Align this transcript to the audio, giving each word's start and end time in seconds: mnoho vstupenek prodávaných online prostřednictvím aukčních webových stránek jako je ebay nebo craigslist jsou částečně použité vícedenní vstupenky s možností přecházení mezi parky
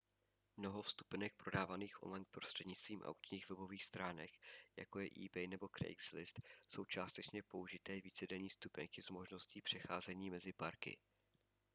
mnoho 0.57 0.81
vstupenek 0.81 1.33
prodávaných 1.37 2.03
online 2.03 2.25
prostřednictvím 2.31 3.01
aukčních 3.03 3.49
webových 3.49 3.85
stránek 3.85 4.31
jako 4.77 4.99
je 4.99 5.09
ebay 5.25 5.47
nebo 5.47 5.69
craigslist 5.77 6.39
jsou 6.67 6.85
částečně 6.85 7.43
použité 7.43 8.01
vícedenní 8.01 8.49
vstupenky 8.49 9.01
s 9.01 9.09
možností 9.09 9.61
přecházení 9.61 10.29
mezi 10.29 10.53
parky 10.53 10.97